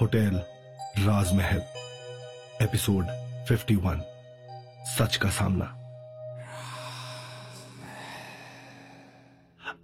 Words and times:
Hotel 0.00 0.42
राजमहल, 0.98 1.62
episode 2.62 3.04
51 3.50 4.00
सच 4.98 5.16
का 5.16 5.30
सामना। 5.30 5.64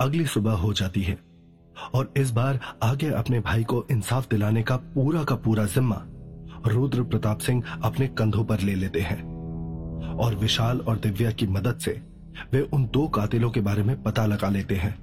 अगली 0.00 0.26
सुबह 0.26 0.52
हो 0.52 0.72
जाती 0.72 1.02
है, 1.02 1.18
और 1.94 2.14
इस 2.16 2.30
बार 2.30 2.60
आगे 2.82 3.10
अपने 3.10 3.40
भाई 3.40 3.64
को 3.64 3.86
इंसाफ 3.90 4.28
दिलाने 4.30 4.62
का 4.62 4.76
पूरा 4.76 5.24
का 5.24 5.34
पूरा 5.34 5.64
जिम्मा 5.64 6.02
रुद्र 6.66 7.02
प्रताप 7.02 7.38
सिंह 7.38 7.64
अपने 7.84 8.08
कंधों 8.08 8.44
पर 8.44 8.60
ले 8.60 8.74
लेते 8.74 9.00
हैं। 9.00 9.22
और 10.14 10.34
विशाल 10.34 10.80
और 10.80 10.96
दिव्या 10.96 11.30
की 11.30 11.46
मदद 11.46 11.78
से 11.78 12.02
वे 12.52 12.60
उन 12.60 12.86
दो 12.86 13.08
कातिलों 13.08 13.50
के 13.50 13.60
बारे 13.60 13.82
में 13.82 14.02
पता 14.02 14.26
लगा 14.26 14.48
लेते 14.48 14.74
हैं, 14.76 14.98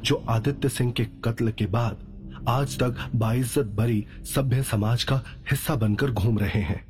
जो 0.00 0.24
आदित्य 0.28 0.68
सिंह 0.68 0.92
के 0.92 1.04
कत्ल 1.04 1.50
के 1.50 1.66
बाद 1.66 2.15
आज 2.48 2.78
तक 2.78 2.96
बाइज्जत 3.16 3.66
भरी 3.76 4.04
सभ्य 4.24 4.62
समाज 4.62 5.04
का 5.04 5.16
हिस्सा 5.50 5.74
बनकर 5.74 6.10
घूम 6.10 6.38
रहे 6.38 6.60
हैं। 6.60 6.84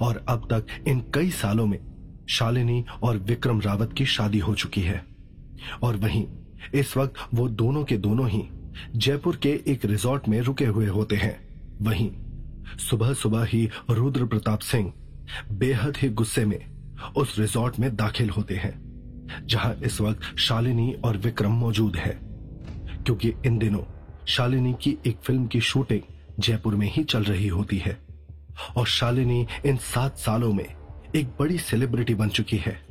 और 0.00 0.24
अब 0.28 0.46
तक 0.52 0.66
इन 0.88 1.00
कई 1.14 1.30
सालों 1.30 1.66
में 1.66 1.78
शालिनी 2.28 2.84
और 3.02 3.16
विक्रम 3.18 3.60
रावत 3.60 3.92
की 3.92 4.06
शादी 4.06 4.38
हो 4.38 4.54
चुकी 4.54 4.80
है। 4.80 5.04
और 5.82 5.96
वहीं 5.96 6.26
इस 6.74 6.96
वक्त 6.96 7.14
वो 7.34 7.48
दोनों 7.48 7.84
के 7.84 7.96
दोनों 7.98 8.28
ही 8.30 8.42
जयपुर 8.96 9.36
के 9.36 9.60
एक 9.66 9.84
रिजॉर्ट 9.84 10.28
में 10.28 10.40
रुके 10.40 10.66
हुए 10.66 10.86
होते 10.86 11.16
हैं। 11.16 11.36
वहीं 11.82 12.10
सुबह 12.80 13.12
सुबह 13.12 13.44
ही 13.44 13.68
रुद्र 13.90 14.26
प्रताप 14.26 14.60
सिंह 14.60 14.92
बेहद 15.52 15.96
ही 15.96 16.08
गुस्से 16.10 16.44
में 16.44 16.60
उस 17.16 17.38
रिजॉर्ट 17.38 17.78
में 17.80 17.94
दाखिल 17.96 18.30
होते 18.30 18.56
हैं, 18.56 18.74
जहाँ 19.46 19.74
इस 19.84 20.00
वक्त 20.00 20.38
शालिनी 20.38 20.92
और 21.04 21.16
विक्रम 21.16 21.52
मौजूद 21.52 21.96
है, 21.96 22.18
क्योंकि 23.04 23.32
इन 23.46 23.58
दिनों 23.58 23.82
शालिनी 24.26 24.76
की 24.82 24.98
एक 25.06 25.16
फ़िल्म 25.16 25.46
की 25.46 25.60
शूटिंग 25.60 26.00
जयपुर 26.40 26.74
में 26.74 26.92
ही 26.92 27.04
चल 27.04 27.24
रही 27.24 27.48
होती 27.48 27.78
है। 27.78 27.98
और 28.76 28.86
शालिनी 28.86 29.46
इन 29.66 29.76
सात 29.76 30.18
सालों 30.18 30.52
में 30.52 30.74
एक 31.16 31.26
बड़ी 31.26 31.58
सेलिब्रिटी 31.58 32.14
बन 32.14 32.28
चुकी 32.28 32.56
है। 32.56 32.86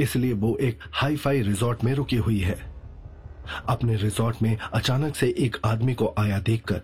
इसलिए 0.00 0.32
वो 0.32 0.56
एक 0.56 0.78
हाई 0.92 1.16
फाई 1.16 1.42
रिजॉर्ट 1.42 1.84
में 1.84 1.94
रुकी 1.94 2.16
हुई 2.16 2.40
है। 2.40 2.74
अपने 3.68 3.96
रिजॉर्ट 3.96 4.36
में 4.42 4.56
अचानक 4.56 5.16
से 5.16 5.34
एक 5.38 5.56
आदमी 5.64 5.94
को 5.94 6.14
आया 6.18 6.38
देखकर 6.38 6.82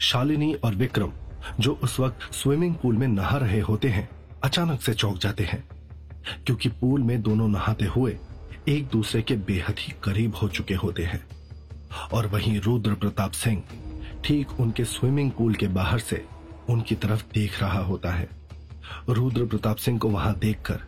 शालिनी 0.00 0.54
और 0.54 0.74
विक्रम, 0.74 1.12
जो 1.60 1.80
उस 1.82 2.00
वक्त 2.00 2.34
स्विमिंग 2.34 2.74
पूल 2.74 2.96
में 2.96 3.08
नहा 3.08 3.36
रहे 3.36 3.60
होते 3.60 3.88
हैं, 3.88 4.08
अचानक 4.44 4.80
से 4.80 4.94
चौंक 4.94 5.18
जाते 5.18 5.44
हैं। 5.44 5.68
क्योंकि 6.46 6.68
पूल 6.68 7.02
में 7.02 7.22
दोनों 7.22 7.48
नहाते 7.48 7.84
हुए 7.84 8.18
एक 8.68 8.86
दूसरे 8.86 9.22
के 9.22 9.34
बेहद 9.34 9.74
ही 9.78 9.94
करीब 10.02 10.34
हो 10.34 10.48
चुके 10.48 10.74
होते 10.74 11.04
हैं। 11.04 11.35
और 12.12 12.26
वहीं 12.26 12.60
रुद्र 12.60 12.94
प्रताप 12.94 13.32
सिंह, 13.32 13.62
ठीक 14.24 14.60
उनके 14.60 14.84
स्विमिंग 14.84 15.30
पूल 15.30 15.54
के 15.54 15.68
बाहर 15.68 15.98
से 15.98 16.24
उनकी 16.70 16.94
तरफ़ 16.94 17.22
देख 17.34 17.60
रहा 17.62 17.80
होता 17.80 18.10
है। 18.10 18.28
रुद्र 19.08 19.44
प्रताप 19.44 19.76
सिंह 19.76 19.98
को 19.98 20.08
वहाँ 20.08 20.34
देखकर 20.38 20.80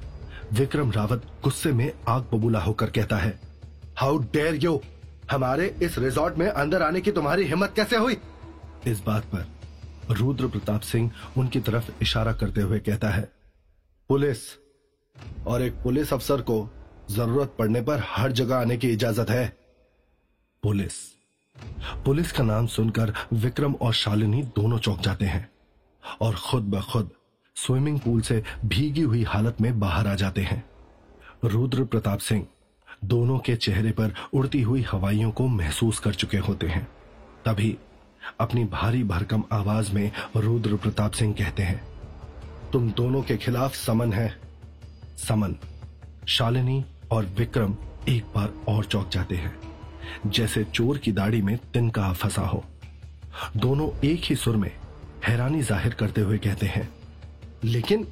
विक्रम 0.52 0.90
रावत 0.92 1.26
गुस्से 1.44 1.72
में 1.72 1.90
आग 2.08 2.28
बबूला 2.32 2.60
होकर 2.60 2.90
कहता 2.90 3.16
है 3.16 3.38
हाउ 3.98 4.18
डेयर 4.32 4.54
यू 4.54 4.80
हमारे 5.30 5.66
इस 5.82 5.98
रिजॉर्ट 5.98 6.38
में 6.38 6.46
अंदर 6.48 6.82
आने 6.82 7.00
की 7.00 7.12
तुम्हारी 7.12 7.44
हिम्मत 7.44 7.72
कैसे 7.76 7.96
हुई? 7.96 8.16
इस 8.86 9.02
बात 9.06 9.24
पर 9.24 10.14
रुद्र 10.14 10.46
प्रताप 10.46 10.80
सिंह 10.80 11.10
उनकी 11.36 11.60
तरफ़ 11.60 11.90
इशारा 12.02 12.32
करते 12.32 12.60
हुए 12.60 12.78
कहता 12.78 13.08
है, 13.08 13.28
पुलिस 14.10 14.38
और 15.46 15.62
एक 15.62 15.82
पुलिस 15.82 16.12
अफसर 16.12 16.40
को 16.40 16.68
ज़रूरत 17.10 17.54
पड़ने 17.58 17.80
पर 17.80 18.02
हर 18.06 18.32
जगह 18.32 18.56
आने 18.56 18.76
की 18.76 18.88
इजाज़त 18.88 19.30
है। 19.30 19.46
पुलिस। 20.62 20.92
पुलिस 22.04 22.32
का 22.32 22.44
नाम 22.44 22.66
सुनकर 22.66 23.12
विक्रम 23.32 23.74
और 23.74 23.92
शालिनी 23.92 24.42
दोनों 24.56 24.78
चौंक 24.78 25.00
जाते 25.00 25.24
हैं 25.24 25.48
और 26.20 26.34
खुद 26.36 26.62
ब 26.64 26.80
खुद 26.82 27.10
स्विमिंग 27.56 27.98
पूल 28.00 28.20
से 28.20 28.42
भीगी 28.64 29.00
हुई 29.00 29.22
हालत 29.22 29.60
में 29.60 29.78
बाहर 29.80 30.06
आ 30.06 30.14
जाते 30.14 30.42
हैं। 30.42 30.62
रुद्र 31.44 31.84
प्रताप 31.84 32.18
सिंह 32.18 32.46
दोनों 33.04 33.38
के 33.38 33.56
चेहरे 33.56 33.90
पर 33.90 34.14
उड़ती 34.34 34.62
हुई 34.62 34.82
हवाइयों 34.82 35.30
को 35.30 35.46
महसूस 35.46 35.98
कर 35.98 36.14
चुके 36.14 36.38
होते 36.38 36.66
हैं। 36.66 36.86
तभी 37.44 37.76
अपनी 38.40 38.64
भारी 38.64 39.02
भरकम 39.04 39.44
आवाज़ 39.52 39.92
में 39.92 40.10
रुद्र 40.36 40.76
प्रताप 40.76 41.12
सिंह 41.12 41.34
कहते 41.34 41.62
हैं, 41.62 41.80
तुम 42.72 42.90
दोनों 42.92 43.22
के 43.22 43.36
खिलाफ 43.36 43.74
समन 43.76 44.12
है। 44.12 44.28
समन, 45.18 45.56
शालिनी 46.28 46.84
और 47.10 47.26
विक्रम 47.38 47.76
एक 48.08 48.24
बार 48.34 48.52
और 48.68 48.84
चौक 48.84 49.08
जाते 49.08 49.36
हैं। 49.36 49.56
जैसे 50.26 50.64
चोर 50.64 50.98
की 50.98 51.12
दाढ़ी 51.12 51.42
में 51.42 51.56
तिनका 51.72 52.12
फंसा 52.12 52.42
हो। 52.42 52.64
दोनों 53.56 53.88
एक 54.04 54.24
ही 54.24 54.36
सुर 54.36 54.56
में 54.56 54.70
हैरानी 55.26 55.62
ज़ाहिर 55.62 55.94
करते 55.94 56.20
हुए 56.20 56.38
कहते 56.38 56.66
हैं, 56.66 56.88
लेकिन 57.64 58.06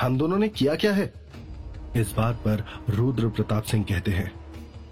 हम 0.00 0.18
दोनों 0.18 0.38
ने 0.38 0.48
किया 0.48 0.74
क्या 0.74 0.92
है? 0.92 1.12
इस 1.96 2.12
बात 2.12 2.36
पर 2.36 2.64
रुद्र 2.90 3.28
प्रताप 3.28 3.62
सिंह 3.62 3.84
कहते 3.84 4.10
हैं, 4.10 4.30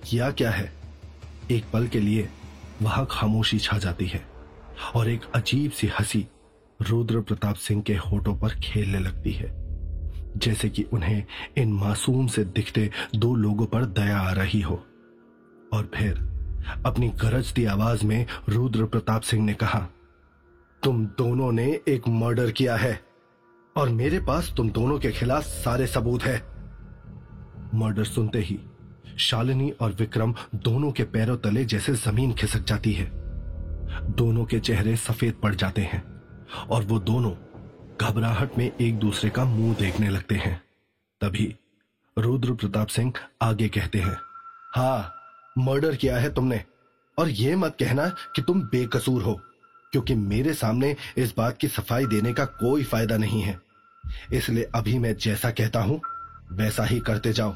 किया 0.05 0.31
क्या 0.31 0.51
है? 0.51 0.73
एक 1.51 1.65
पल 1.73 1.87
के 1.87 2.01
लिए 2.01 2.29
वहाँ 2.83 3.07
खामोशी 3.11 3.59
छा 3.59 3.79
जाती 3.79 4.07
है 4.07 4.21
और 4.95 5.09
एक 5.09 5.25
अजीब 5.35 5.71
सी 5.71 5.87
हँसी 5.99 6.27
रुद्र 6.81 7.21
प्रताप 7.21 7.55
सिंह 7.57 7.83
के 7.83 7.95
होठों 7.97 8.37
पर 8.37 8.55
खेलने 8.55 8.99
लगती 8.99 9.33
है, 9.33 9.51
जैसे 10.37 10.69
कि 10.69 10.83
उन्हें 10.93 11.25
इन 11.59 11.73
मासूम 11.73 12.27
से 12.27 12.45
दिखते 12.47 12.91
दो 13.17 13.35
लोगों 13.37 13.67
पर 13.67 13.85
दया 13.95 14.19
आ 14.19 14.33
रही 14.33 14.61
हो। 14.61 14.83
और 15.73 15.91
फिर 15.95 16.19
अपनी 16.87 17.09
गरजती 17.23 17.65
आवाज़ 17.65 18.05
में 18.07 18.27
रुद्र 18.49 18.85
प्रताप 18.85 19.23
सिंह 19.23 19.45
ने 19.45 19.55
कहा, 19.55 19.79
तुम 20.83 21.05
दोनों 21.19 21.51
ने 21.53 21.67
एक 21.89 22.09
मर्डर 22.09 22.51
किया 22.51 22.77
है, 22.77 23.01
और 23.77 23.89
मेरे 23.89 24.21
पास 24.21 24.53
तुम 24.57 24.71
दोनों 24.71 24.99
के 24.99 25.11
खिलाफ 25.13 25.43
सारे 25.43 25.87
सबूत 25.87 26.23
है। 26.23 26.37
मर्डर 27.75 28.05
सुनते 28.05 28.39
ही 28.39 28.59
शालिनी 29.19 29.71
और 29.71 29.93
विक्रम 29.93 30.35
दोनों 30.55 30.91
के 30.93 31.05
पैरों 31.05 31.37
तले 31.37 31.65
जैसे 31.65 31.95
ज़मीन 31.95 32.33
खिसक 32.33 32.65
जाती 32.65 32.93
है। 32.93 33.11
दोनों 34.13 34.45
के 34.45 34.59
चेहरे 34.61 34.97
सफ़ेद 34.97 35.35
पड़ 35.35 35.55
जाते 35.55 35.83
हैं, 35.83 36.03
और 36.71 36.85
वो 36.85 36.99
दोनों 37.01 37.33
घबराहट 38.01 38.59
में 38.59 38.71
एक 38.71 38.99
दूसरे 38.99 39.31
का 39.31 39.45
मुँह 39.45 39.75
देखने 39.75 40.09
लगते 40.09 40.35
हैं। 40.35 40.61
तभी 41.21 41.55
रुद्र 42.17 42.53
प्रताप 42.53 42.89
सिंह 42.89 43.13
आगे 43.43 43.69
कहते 43.69 43.99
हैं 43.99 44.17
हाँ 44.77 45.15
मर्डर 45.59 45.97
किया 45.97 46.17
है 46.17 46.33
तुमने। 46.35 46.63
और 47.19 47.29
यह 47.29 47.57
मत 47.57 47.77
कहना 47.81 48.09
कि 48.37 48.43
तुम 48.43 48.61
बेकसूर 48.63 49.23
हो, 49.23 49.41
क्योंकि 49.93 50.15
मेरे 50.15 50.55
सामने 50.55 50.95
इस 51.19 51.35
बात 51.37 51.57
की 51.59 51.69
सफ़ाई 51.69 52.07
देने 52.07 52.33
का 52.33 52.45
कोई 52.45 52.85
फ़ायदा 52.85 53.17
नहीं 53.17 53.43
है। 53.43 53.59
इसलिए 54.33 54.69
अभी 54.75 54.99
मैं 54.99 55.15
जैसा 55.17 55.51
कहता 55.51 55.81
हूँ, 55.81 56.01
वैसा 56.53 56.85
ही 56.85 56.99
करते 57.01 57.33
जाओ। 57.33 57.55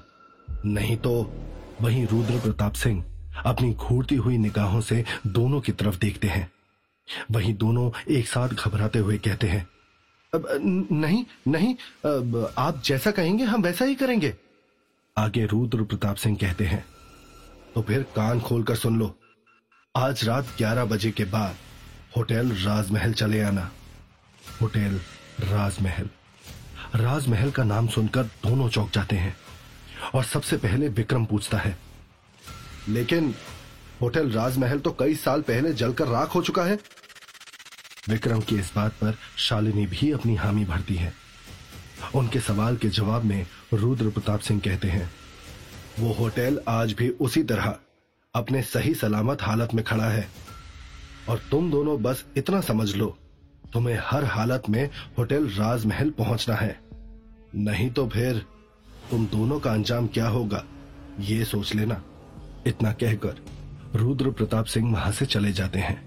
नहीं 0.64 0.96
तो 0.96 1.12
वहीं 1.80 2.06
रुद्र 2.06 2.38
प्रताप 2.40 2.72
सिंह 2.72 3.04
अपनी 3.46 3.72
घूरती 3.74 4.14
हुई 4.14 4.38
निगाहों 4.38 4.80
से 4.80 5.04
दोनों 5.26 5.60
की 5.60 5.72
तरफ़ 5.72 5.98
देखते 5.98 6.28
हैं। 6.28 6.50
वहीं 7.30 7.54
दोनों 7.54 7.90
एक 8.10 8.26
साथ 8.28 8.48
घबराते 8.48 8.98
हुए 8.98 9.18
कहते 9.18 9.48
हैं, 9.48 9.66
अब, 10.32 10.46
नहीं 10.92 11.24
नहीं, 11.48 11.74
अब 12.06 12.54
आप 12.58 12.82
जैसा 12.84 13.10
कहेंगे, 13.10 13.44
हम 13.44 13.62
वैसा 13.62 13.84
ही 13.84 13.94
करेंगे। 13.94 14.34
आगे 15.16 15.44
रुद्र 15.46 15.82
प्रताप 15.82 16.16
सिंह 16.16 16.36
कहते 16.36 16.64
हैं 16.64 16.84
तो 17.74 17.82
फिर 17.82 18.02
कान 18.16 18.40
खोलकर 18.40 18.76
सुन 18.76 18.98
लो। 18.98 19.14
आज 19.94 20.24
रात 20.24 20.48
11 20.58 20.84
बजे 20.84 21.10
के 21.10 21.24
बाद 21.24 21.56
होटल 22.16 22.50
राजमहल 22.56 23.12
चले 23.12 23.40
आना। 23.40 23.70
होटल 24.62 24.98
राजमहल। 25.42 26.08
राजमहल 26.94 27.50
का 27.50 27.64
नाम 27.64 27.88
सुनकर 27.88 28.24
दोनों 28.42 28.68
चौक 28.68 28.90
जाते 28.90 29.16
हैं 29.16 29.36
और 30.14 30.24
सबसे 30.24 30.56
पहले 30.56 30.88
विक्रम 30.90 31.24
पूछता 31.24 31.58
है, 31.58 31.76
लेकिन 32.88 33.34
होटल 34.02 34.30
राजमहल 34.30 34.78
तो 34.78 34.90
कई 34.90 35.14
साल 35.14 35.42
पहले 35.42 35.72
जलकर 35.74 36.08
राख 36.08 36.34
हो 36.34 36.42
चुका 36.42 36.64
है? 36.64 36.78
विक्रम 38.08 38.40
की 38.40 38.58
इस 38.58 38.72
बात 38.76 38.92
पर 38.92 39.16
शालिनी 39.38 39.86
भी 39.86 40.10
अपनी 40.12 40.34
हामी 40.36 40.64
भरती 40.64 40.94
है। 40.94 41.12
उनके 42.14 42.40
सवाल 42.40 42.76
के 42.76 42.88
जवाब 42.90 43.24
में 43.24 43.46
रुद्र 43.74 44.10
प्रताप 44.10 44.40
सिंह 44.40 44.60
कहते 44.60 44.88
हैं 44.88 45.10
वो 46.00 46.12
होटल 46.12 46.60
आज 46.68 46.92
भी 46.92 47.08
उसी 47.08 47.42
तरह 47.42 47.74
अपने 48.34 48.62
सही 48.62 48.94
सलामत 48.94 49.42
हालत 49.42 49.74
में 49.74 49.84
खड़ा 49.84 50.04
है। 50.04 50.28
और 51.28 51.40
तुम 51.50 51.70
दोनों 51.70 52.02
बस 52.02 52.24
इतना 52.36 52.60
समझ 52.60 52.94
लो, 52.94 53.06
तुम्हें 53.72 53.98
हर 54.02 54.24
हालत 54.24 54.62
में 54.68 54.88
होटल 55.18 55.48
राजमहल 55.48 56.10
पहुँचना 56.10 56.54
है। 56.54 56.78
नहीं 57.54 57.90
तो 57.90 58.06
फिर 58.08 58.46
तुम 59.10 59.26
दोनों 59.26 59.60
का 59.60 59.72
अंजाम 59.72 60.06
क्या 60.06 60.28
होगा, 60.28 60.64
ये 61.20 61.44
सोच 61.44 61.74
लेना। 61.74 62.02
इतना 62.66 62.92
कहकर 62.92 63.44
रुद्र 63.94 64.30
प्रताप 64.30 64.64
सिंह 64.64 64.92
वहाँ 64.92 65.12
से 65.12 65.26
चले 65.26 65.52
जाते 65.52 65.78
हैं। 65.78 66.00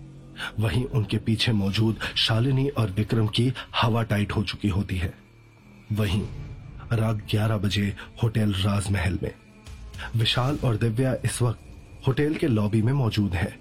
वहीं 0.60 0.86
उनके 0.86 1.18
पीछे 1.18 1.52
मौजूद 1.52 2.00
शालिनी 2.16 2.68
और 2.70 2.92
विक्रम 2.92 3.28
की 3.28 3.54
हवा 3.76 4.04
टाइट 4.04 4.32
हो 4.32 4.44
चुकी 4.44 4.70
होती 4.70 4.98
है। 4.98 5.14
वहीं 5.92 6.24
रात 6.94 7.28
11 7.32 7.58
बजे 7.58 7.96
होटल 8.24 8.54
राजमहल 8.54 9.20
में 9.24 9.34
विशाल 10.16 10.58
और 10.64 10.78
दिव्या 10.78 11.16
इस 11.26 11.42
वक्त 11.42 12.08
होटल 12.08 12.36
के 12.36 12.48
लॉबी 12.48 12.82
में 12.82 12.94
मौजूद 12.94 13.36
है 13.36 13.54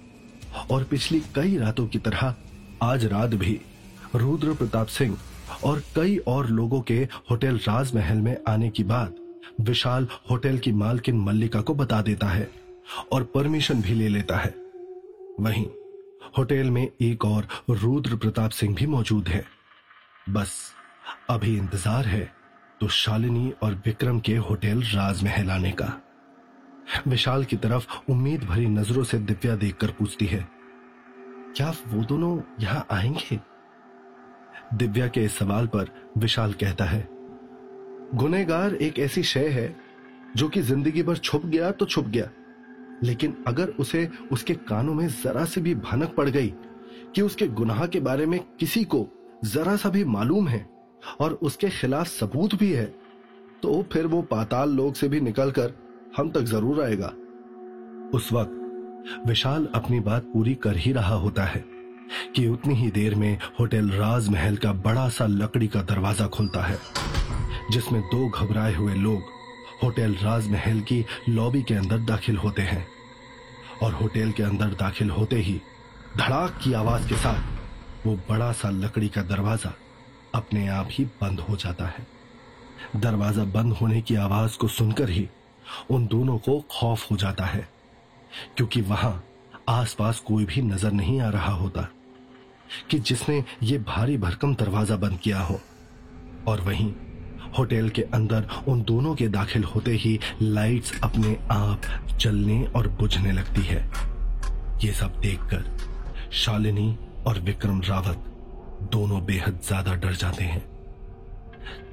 और 0.70 0.84
पिछली 0.84 1.20
कई 1.34 1.56
रातों 1.58 1.86
की 1.86 1.98
तरह 1.98 2.34
आज 2.82 3.04
रात 3.04 3.34
भी 3.36 3.60
रुद्र 4.14 4.54
प्रताप 4.54 4.86
सिंह 4.88 5.16
और 5.64 5.82
कई 5.96 6.16
और 6.28 6.48
लोगों 6.48 6.80
के 6.80 6.96
होटल 7.30 7.56
राजमहल 7.58 8.18
में 8.18 8.36
आने 8.48 8.68
की 8.68 8.84
बात 8.84 9.16
विशाल 9.60 10.06
होटल 10.30 10.58
की 10.58 10.72
मालकिन 10.74 11.20
मल्लिका 11.20 11.60
को 11.60 11.74
बता 11.74 12.00
देता 12.02 12.26
है 12.26 12.48
और 13.12 13.22
परमिशन 13.24 13.82
भी 13.82 13.94
ले 13.94 14.08
लेता 14.08 14.36
है। 14.36 14.54
वहीं 15.40 15.66
होटल 16.38 16.70
में 16.70 16.82
एक 16.82 17.24
और 17.24 17.48
रुद्र 17.72 18.16
प्रताप 18.16 18.50
सिंह 18.50 18.74
भी 18.74 18.86
मौजूद 18.86 19.28
है। 19.28 19.44
बस 20.30 20.52
अभी 21.30 21.56
इंतज़ार 21.56 22.06
है 22.06 22.24
तो 22.80 22.88
शालिनी 22.92 23.52
और 23.62 23.74
विक्रम 23.86 24.18
के 24.20 24.36
होटल 24.38 24.82
राजमहल 24.84 25.50
आने 25.50 25.70
का। 25.72 25.92
विशाल 27.08 27.44
की 27.44 27.56
तरफ़ 27.56 27.86
उम्मीद 28.10 28.44
भरी 28.44 28.66
नज़रों 28.66 29.04
से 29.04 29.18
दिव्या 29.18 29.56
देखकर 29.56 29.90
पूछती 29.90 30.26
है, 30.26 30.48
क्या 31.56 31.72
वो 31.86 32.04
दोनों 32.04 32.40
यहाँ 32.60 32.86
आएँगे? 32.90 33.40
दिव्या 34.74 35.08
के 35.08 35.24
इस 35.24 35.36
सवाल 35.38 35.66
पर 35.66 35.88
विशाल 36.18 36.52
कहता 36.52 36.84
है 36.84 37.08
गुनेगार 38.14 38.74
एक 38.74 38.98
ऐसी 38.98 39.22
शय 39.22 39.48
है 39.48 39.76
जो 40.36 40.48
कि 40.48 40.62
ज़िंदगी 40.62 41.02
भर 41.02 41.16
छुप 41.16 41.46
गया 41.46 41.70
तो 41.70 41.86
छुप 41.86 42.04
गया, 42.04 42.30
लेकिन 43.02 43.36
अगर 43.46 43.68
उसे 43.68 44.08
उसके 44.32 44.54
कानों 44.54 44.94
में 44.94 45.06
जरा 45.08 45.44
से 45.44 45.60
भी 45.60 45.74
भनक 45.74 46.14
पड़ 46.14 46.28
गई 46.28 46.54
कि 47.14 47.22
उसके 47.22 47.46
गुनाह 47.46 47.86
के 47.86 48.00
बारे 48.00 48.26
में 48.26 48.40
किसी 48.60 48.84
को 48.84 49.06
जरा 49.44 49.76
सा 49.76 49.88
भी 49.88 50.04
मालूम 50.04 50.48
है 50.48 50.66
और 51.20 51.32
उसके 51.42 51.68
खिलाफ 51.70 52.06
सबूत 52.06 52.54
भी 52.54 52.72
है 52.72 52.84
तो 53.62 53.82
फिर 53.92 54.06
वो 54.06 54.22
पाताल 54.22 54.70
लोग 54.70 54.94
से 54.94 55.08
भी 55.08 55.20
निकलकर 55.20 55.72
हम 56.16 56.30
तक 56.30 56.42
ज़रूर 56.46 56.82
आएगा। 56.82 57.06
उस 58.14 58.28
वक्त 58.32 59.22
विशाल 59.26 59.66
अपनी 59.74 59.98
बात 60.00 60.24
पूरी 60.24 60.54
कर 60.64 60.76
ही 60.76 60.92
रहा 60.92 61.14
होता 61.16 61.44
है 61.44 61.64
कि 62.36 62.46
उतनी 62.48 62.74
ही 62.74 62.90
देर 62.90 63.14
में 63.14 63.38
होटल 63.58 63.90
राजमहल 63.90 64.56
का 64.56 64.72
बड़ा 64.84 65.08
सा 65.08 65.26
लकड़ी 65.26 65.68
का 65.68 65.82
दरवाज़ा 65.82 66.26
खुलता 66.28 66.62
है, 66.62 66.78
जिसमें 67.70 68.00
दो 68.04 68.28
घबराए 68.28 68.74
हुए 68.74 68.94
लोग 68.94 69.22
होटल 69.82 70.14
राजमहल 70.22 70.80
की 70.82 71.04
लॉबी 71.28 71.62
के 71.62 71.74
अंदर 71.74 71.98
दाखिल 72.06 72.36
होते 72.36 72.62
हैं 72.62 72.86
और 73.82 73.92
होटल 73.92 74.32
के 74.32 74.42
अंदर 74.42 74.74
दाखिल 74.80 75.10
होते 75.10 75.36
ही 75.38 75.60
धड़ाक 76.16 76.58
की 76.64 76.72
आवाज़ 76.74 77.08
के 77.08 77.16
साथ 77.18 78.06
वो 78.06 78.16
बड़ा 78.28 78.52
सा 78.52 78.70
लकड़ी 78.72 79.08
का 79.08 79.22
दरवाज़ा 79.24 79.74
अपने 80.34 80.66
आप 80.70 80.88
ही 80.90 81.04
बंद 81.20 81.40
हो 81.40 81.56
जाता 81.56 81.86
है। 81.86 82.06
दरवाज़ा 82.96 83.44
बंद 83.54 83.72
होने 83.72 84.00
की 84.00 84.14
आवाज़ 84.22 84.58
को 84.58 84.68
सुनकर 84.70 85.10
ही 85.10 85.28
उन 85.90 86.06
दोनों 86.06 86.38
को 86.38 86.58
खौफ 86.70 87.10
हो 87.10 87.16
जाता 87.16 87.44
है, 87.44 87.68
क्योंकि 88.56 88.80
वहाँ 88.82 89.22
आसपास 89.68 90.18
कोई 90.20 90.44
भी 90.44 90.62
नज़र 90.62 90.92
नहीं 90.92 91.20
आ 91.20 91.28
रहा 91.30 91.52
होता 91.54 91.88
कि 92.90 92.98
जिसने 93.00 93.42
ये 93.62 93.78
भारी 93.78 94.16
भरकम 94.18 94.54
दरवाज़ा 94.54 94.96
बंद 94.96 95.18
किया 95.18 95.40
हो। 95.40 95.60
और 96.48 96.60
वहीं 96.60 96.92
होटल 97.58 97.88
के 97.88 98.02
अंदर 98.14 98.48
उन 98.68 98.82
दोनों 98.82 99.14
के 99.14 99.28
दाखिल 99.28 99.64
होते 99.64 99.90
ही 99.94 100.18
लाइट्स 100.42 101.00
अपने 101.04 101.36
आप 101.52 101.82
चलने 102.20 102.64
और 102.66 102.88
बुझने 103.00 103.32
लगती 103.32 103.62
है। 103.62 103.78
ये 104.84 104.92
सब 104.92 105.20
देखकर 105.20 105.64
शालिनी 106.34 106.96
और 107.26 107.38
विक्रम 107.40 107.80
रावत 107.80 108.24
दोनों 108.92 109.24
बेहद 109.26 109.60
ज़्यादा 109.62 109.94
डर 109.94 110.14
जाते 110.14 110.44
हैं। 110.44 110.62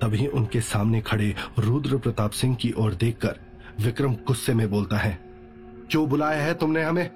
तभी 0.01 0.27
उनके 0.29 0.61
सामने 0.61 1.01
खड़े 1.01 1.33
रुद्र 1.59 1.97
प्रताप 1.97 2.31
सिंह 2.31 2.55
की 2.55 2.71
ओर 2.77 2.93
देखकर 2.95 3.39
विक्रम 3.81 4.13
गुस्से 4.27 4.53
में 4.53 4.69
बोलता 4.71 4.97
है 4.97 5.11
क्यों 5.91 6.07
बुलाया 6.09 6.43
है 6.43 6.53
तुमने 6.53 6.83
हमें? 6.83 7.07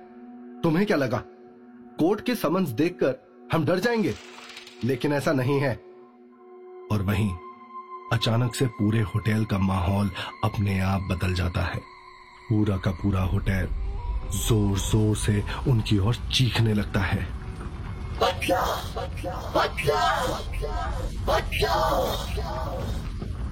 तुम्हें 0.63 0.85
क्या 0.85 0.97
लगा? 0.97 1.17
कोर्ट 1.99 2.21
के 2.21 2.35
समन्स 2.35 2.69
देखकर 2.69 3.15
हम 3.53 3.65
डर 3.65 3.79
जाएँगे? 3.79 4.13
लेकिन 4.83 5.13
ऐसा 5.13 5.31
नहीं 5.31 5.59
है। 5.59 5.73
और 6.91 7.01
वहीं 7.01 7.29
अचानक 8.13 8.55
से 8.55 8.65
पूरे 8.65 9.01
होटल 9.01 9.45
का 9.45 9.57
माहौल 9.57 10.11
अपने 10.43 10.79
आप 10.79 11.01
बदल 11.01 11.33
जाता 11.33 11.61
है। 11.61 11.79
पूरा 12.49 12.77
का 12.77 12.91
पूरा 12.91 13.21
होटल 13.23 13.67
ज़ोर 14.37 14.77
ज़ोर 14.77 15.15
से 15.15 15.43
उनकी 15.67 15.97
ओर 15.97 16.15
चीखने 16.15 16.73
लगता 16.73 16.99
है। 16.99 17.27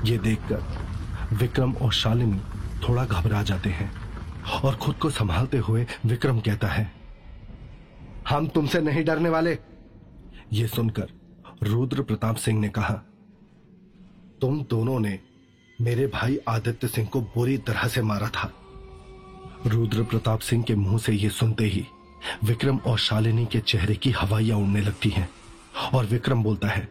ये 0.06 0.18
देखकर 0.18 0.64
विक्रम 1.34 1.74
और 1.74 1.94
शालिनी 1.94 2.42
थोड़ा 2.84 3.06
घबरा 3.06 3.42
जाते 3.44 3.70
हैं 3.70 3.92
और 4.62 4.76
खुद 4.76 4.96
को 4.96 5.10
संभालते 5.10 5.58
हुए 5.58 5.86
विक्रम 6.06 6.40
कहता 6.40 6.68
है, 6.68 6.92
हम 8.30 8.48
तुमसे 8.48 8.82
नहीं 8.82 9.04
डरने 9.06 9.30
वाले। 9.30 9.58
ये 10.54 10.68
सुनकर 10.68 11.10
रुद्र 11.64 12.02
प्रताप 12.02 12.36
सिंह 12.36 12.60
ने 12.60 12.70
कहा, 12.70 12.94
तुम 14.42 14.62
दोनों 14.70 15.00
ने 15.00 15.20
मेरे 15.80 16.08
भाई 16.08 16.38
आदित्य 16.48 16.88
सिंह 16.88 17.08
को 17.08 17.22
बुरी 17.36 17.58
तरह 17.58 17.88
से 17.88 18.02
मारा 18.02 18.28
था। 18.28 18.52
रुद्र 19.68 20.04
प्रताप 20.04 20.40
सिंह 20.40 20.64
के 20.64 20.76
मुँह 20.76 20.98
से 20.98 21.14
यह 21.14 21.30
सुनते 21.30 21.66
ही 21.66 21.86
विक्रम 22.44 22.78
और 22.78 22.98
शालिनी 23.00 23.46
के 23.46 23.60
चेहरे 23.62 23.96
की 23.96 24.12
हवाइयाँ 24.12 24.58
उड़ने 24.58 24.82
लगती 24.82 25.10
हैं 25.10 25.30
और 25.94 26.06
विक्रम 26.06 26.44
बोलता 26.44 26.68
है, 26.68 26.88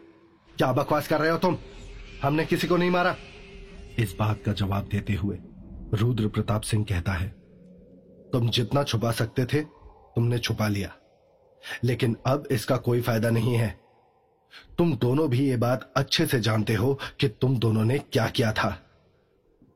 क्या 0.57 0.71
बकवास 0.73 1.07
कर 1.07 1.21
रहे 1.21 1.31
हो 1.31 1.37
तुम? 1.37 1.57
हमने 2.23 2.45
किसी 2.45 2.67
को 2.67 2.77
नहीं 2.77 2.91
मारा। 2.91 3.15
इस 3.99 4.15
बात 4.19 4.41
का 4.45 4.53
जवाब 4.53 4.87
देते 4.91 5.13
हुए 5.13 5.37
रुद्र 5.93 6.27
प्रताप 6.27 6.61
सिंह 6.61 6.83
कहता 6.83 7.11
है, 7.11 7.27
तुम 8.33 8.49
जितना 8.49 8.83
छुपा 8.83 9.11
सकते 9.11 9.45
थे, 9.45 9.61
तुमने 10.15 10.37
छुपा 10.39 10.67
लिया। 10.67 10.91
लेकिन 11.83 12.15
अब 12.25 12.47
इसका 12.51 12.77
कोई 12.77 13.01
फ़ायदा 13.01 13.29
नहीं 13.29 13.55
है। 13.55 13.69
तुम 14.77 14.95
दोनों 14.95 15.27
भी 15.29 15.47
ये 15.49 15.57
बात 15.57 15.91
अच्छे 15.97 16.25
से 16.25 16.39
जानते 16.39 16.73
हो 16.73 16.93
कि 17.19 17.27
तुम 17.31 17.57
दोनों 17.57 17.83
ने 17.83 17.97
क्या 17.99 18.27
किया 18.27 18.51
था। 18.51 18.71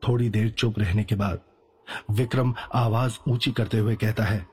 थोड़ी 0.02 0.28
देर 0.28 0.50
चुप 0.50 0.78
रहने 0.78 1.04
के 1.04 1.14
बाद 1.14 1.40
विक्रम 2.10 2.54
आवाज़ 2.74 3.18
ऊँची 3.28 3.50
करते 3.50 3.78
हुए 3.78 3.94
कहता 3.96 4.24
है 4.24 4.46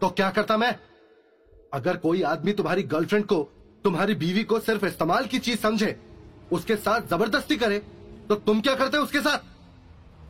तो 0.00 0.08
क्या 0.08 0.30
करता 0.30 0.56
मैं? 0.56 0.74
अगर 1.72 1.96
कोई 1.96 2.22
आदमी 2.22 2.52
तुम्हारी 2.52 2.82
गर्लफ्रेंड 2.84 3.24
को, 3.26 3.42
तुम्हारी 3.84 4.14
बीवी 4.14 4.44
को 4.44 4.58
सिर्फ़ 4.60 4.86
इस्तेमाल 4.86 5.26
की 5.26 5.38
चीज़ 5.38 5.58
समझे, 5.58 5.98
उसके 6.52 6.76
साथ 6.76 7.08
ज़बरदस्ती 7.10 7.56
करे 7.56 7.78
तो 8.28 8.34
तुम 8.36 8.60
क्या 8.60 8.74
करते 8.74 8.98
उसके 8.98 9.20
साथ? 9.20 9.38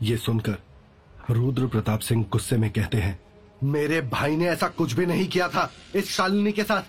ये 0.02 0.16
सुनकर 0.16 0.56
रुद्र 1.30 1.66
प्रताप 1.66 2.00
सिंह 2.00 2.24
गुस्से 2.32 2.56
में 2.56 2.70
कहते 2.70 2.98
हैं, 2.98 3.18
मेरे 3.64 4.00
भाई 4.02 4.36
ने 4.36 4.48
ऐसा 4.48 4.68
कुछ 4.68 4.92
भी 4.92 5.06
नहीं 5.06 5.26
किया 5.28 5.48
था 5.48 5.70
इस 5.94 6.10
शालिनी 6.10 6.52
के 6.52 6.62
साथ। 6.62 6.82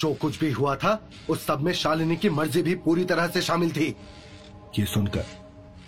जो 0.00 0.12
कुछ 0.14 0.38
भी 0.40 0.50
हुआ 0.52 0.74
था, 0.76 1.10
उस 1.30 1.44
सब 1.46 1.60
में 1.60 1.72
शालिनी 1.72 2.16
की 2.16 2.30
मर्ज़ी 2.30 2.62
भी 2.62 2.74
पूरी 2.76 3.04
तरह 3.04 3.28
से 3.28 3.42
शामिल 3.42 3.70
थी। 3.72 3.94
ये 4.78 4.84
सुनकर 4.84 5.24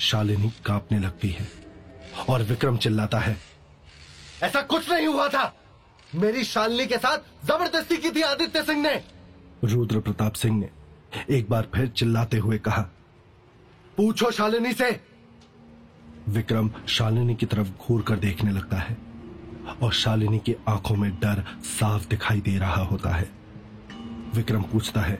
शालिनी 0.01 0.53
कांपने 0.67 0.99
लगती 0.99 1.29
है 1.31 1.49
और 2.29 2.43
विक्रम 2.43 2.77
चिल्लाता 2.77 3.19
है, 3.19 3.37
ऐसा 4.43 4.63
कुछ 4.63 4.91
नहीं 4.91 5.07
हुआ 5.07 5.29
था। 5.29 5.53
मेरी 6.15 6.45
शालिनी 6.45 6.87
के 6.87 6.97
साथ 6.99 7.47
ज़बरदस्ती 7.47 7.97
की 7.97 8.11
थी 8.11 8.23
आदित्य 8.23 8.63
सिंह 8.63 8.83
ने। 8.83 8.95
रुद्र 9.65 10.01
प्रताप 10.01 10.33
सिंह 10.35 10.59
ने 10.59 10.69
एक 11.31 11.49
बार 11.51 11.69
फिर 11.75 11.89
चिल्लाते 11.89 12.37
हुए 12.39 12.59
कहा, 12.59 12.83
पूछो 13.99 14.31
शालिनी 14.31 14.73
से 14.73 14.91
विक्रम 16.29 16.71
शालिनी 16.89 17.35
की 17.35 17.47
तरफ़ 17.47 17.69
घूर 17.79 18.03
कर 18.03 18.17
देखने 18.17 18.51
लगता 18.53 18.77
है 18.77 18.97
और 19.83 19.93
शालिनी 19.93 20.39
की 20.39 20.55
आँखों 20.69 20.97
में 20.97 21.11
डर 21.15 21.45
साफ़ 21.61 22.09
दिखाई 22.09 22.41
दे 22.41 22.57
रहा 22.59 22.83
होता 22.83 23.11
है। 23.11 23.29
विक्रम 24.35 24.63
पूछता 24.63 25.01
है 25.01 25.19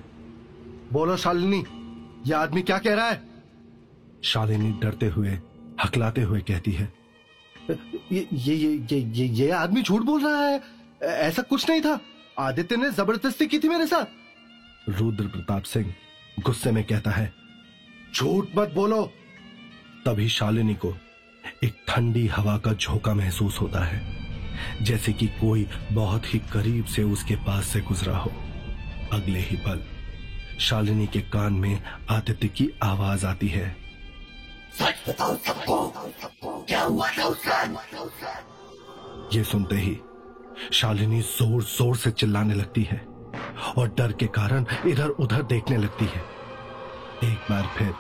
बोलो 0.93 1.17
शालिनी 1.17 1.65
यह 2.27 2.39
आदमी 2.39 2.63
क्या 2.63 2.79
कह 2.79 2.95
रहा 2.95 3.11
है? 3.11 3.23
शालिनी 4.23 4.71
डरते 4.73 5.07
हुए 5.07 5.39
हकलाते 5.85 6.23
हुए 6.23 6.41
कहती 6.41 6.73
है 6.73 6.93
ये 8.13 8.27
ये 8.33 8.55
ये 8.55 8.99
ये 8.99 9.27
ये, 9.27 9.51
आदमी 9.51 9.83
झूठ 9.83 10.03
बोल 10.03 10.25
रहा 10.25 10.47
है? 10.47 10.61
ऐसा 11.03 11.43
कुछ 11.43 11.69
नहीं 11.71 11.81
था। 11.81 11.99
आदित्य 12.39 12.77
ने 12.77 12.91
ज़बरदस्ती 12.91 13.47
की 13.47 13.59
थी 13.59 13.69
मेरे 13.69 13.87
साथ। 13.87 14.05
रुद्र 14.89 15.27
प्रताप 15.27 15.63
सिंह 15.63 15.95
गुस्से 16.45 16.71
में 16.73 16.85
कहता 16.85 17.11
है 17.11 17.33
झूठ 18.15 18.49
मत 18.57 18.73
बोलो। 18.75 19.13
तभी 20.07 20.29
शालिनी 20.29 20.75
को 20.75 20.95
एक 21.65 21.77
ठंडी 21.89 22.27
हवा 22.27 22.57
का 22.59 22.73
झोंका 22.73 23.15
महसूस 23.15 23.61
होता 23.61 23.85
है 23.85 24.01
जैसे 24.83 25.13
कि 25.13 25.27
कोई 25.41 25.67
बहुत 25.93 26.35
ही 26.35 26.39
करीब 26.53 26.85
से 26.85 27.03
उसके 27.03 27.37
पास 27.47 27.67
से 27.67 27.81
गुजरा 27.81 28.17
हो। 28.17 28.31
अगले 29.13 29.39
ही 29.41 29.57
पल 29.57 29.83
शालिनी 30.61 31.07
के 31.07 31.21
कान 31.35 31.53
में 31.55 31.83
आदित्य 32.11 32.49
की 32.49 32.69
आवाज़ 32.83 33.27
आती 33.27 33.49
है। 33.49 33.69
सच 34.75 35.09
बताओ 35.09 35.37
सबको 35.37 35.79
क्या 36.69 36.83
हुआ 36.83 37.09
था 37.09 37.29
ये 39.35 39.45
सुनते 39.45 39.77
ही 39.77 39.97
शालिनी 40.73 41.21
ज़ोर 41.23 41.63
ज़ोर 41.63 41.97
से 41.97 42.11
चिल्लाने 42.11 42.55
लगती 42.55 42.83
है 42.83 43.01
और 43.77 43.95
डर 43.99 44.13
के 44.13 44.27
कारण 44.35 44.65
इधर 44.87 45.09
उधर 45.21 45.43
देखने 45.45 45.77
लगती 45.77 46.05
है। 46.05 46.23
एक 47.25 47.51
बार 47.51 47.75
फिर 47.79 47.93